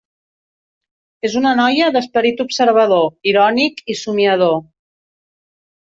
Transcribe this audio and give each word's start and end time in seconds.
És 1.29 1.35
una 1.41 1.51
noia 1.59 1.91
d'esperit 1.97 2.43
observador, 2.45 3.07
irònic 3.33 3.85
i 3.95 4.01
somiador. 4.03 4.57